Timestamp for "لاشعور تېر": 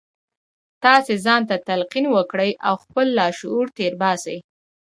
3.17-3.93